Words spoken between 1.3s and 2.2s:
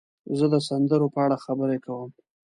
خبرې کوم.